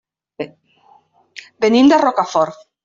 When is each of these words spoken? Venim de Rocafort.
Venim 1.67 1.95
de 1.95 2.05
Rocafort. 2.07 2.71